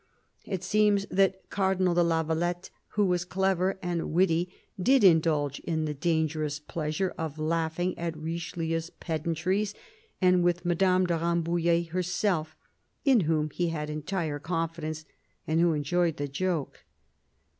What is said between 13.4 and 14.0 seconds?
he had